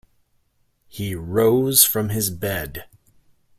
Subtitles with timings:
[0.87, 2.85] He rose from his bed.